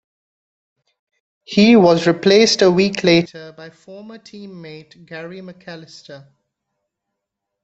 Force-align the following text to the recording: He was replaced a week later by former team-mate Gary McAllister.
He 1.43 1.75
was 1.75 2.07
replaced 2.07 2.63
a 2.63 2.71
week 2.71 3.03
later 3.03 3.51
by 3.51 3.69
former 3.69 4.17
team-mate 4.17 5.05
Gary 5.05 5.41
McAllister. 5.41 6.25